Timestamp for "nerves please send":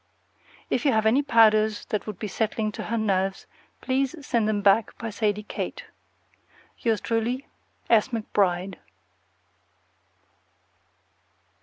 2.97-4.49